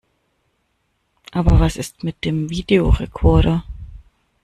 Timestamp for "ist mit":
1.75-2.25